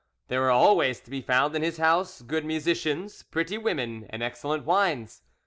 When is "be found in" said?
1.11-1.61